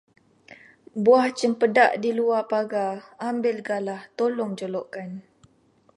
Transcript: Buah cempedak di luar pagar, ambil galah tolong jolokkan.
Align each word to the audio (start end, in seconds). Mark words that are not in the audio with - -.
Buah 1.03 1.27
cempedak 1.39 1.91
di 2.03 2.09
luar 2.19 2.43
pagar, 2.51 2.97
ambil 3.31 3.57
galah 3.67 4.01
tolong 4.19 4.51
jolokkan. 4.59 5.09